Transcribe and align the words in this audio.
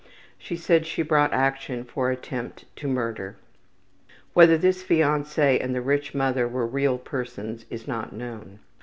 She 0.39 0.55
said 0.57 0.87
she 0.87 1.03
brought 1.03 1.31
action 1.31 1.83
for 1.83 2.09
attempt 2.09 2.65
to 2.77 2.87
murder. 2.87 3.35
(Whether 4.33 4.57
this 4.57 4.81
fiance 4.81 5.59
and 5.59 5.75
the 5.75 5.79
rich 5.81 6.15
mother 6.15 6.47
were 6.47 6.65
real 6.65 6.97
persons 6.97 7.67
is 7.69 7.87
not 7.87 8.11
known.) 8.11 8.57